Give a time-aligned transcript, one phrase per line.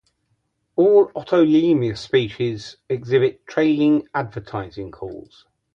[0.75, 5.45] All "Otolemur" species exhibit trailing advertising calls.